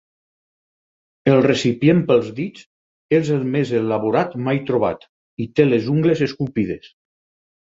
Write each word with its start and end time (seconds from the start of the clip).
El 1.33 1.41
recipient 1.45 1.99
pels 2.07 2.31
dits 2.39 2.63
és 3.19 3.31
el 3.35 3.45
més 3.57 3.75
elaborat 3.83 4.33
mai 4.49 4.63
trobat 4.71 5.07
i 5.47 5.51
té 5.61 5.69
les 5.71 5.93
ungles 5.99 6.25
esculpides. 6.31 6.91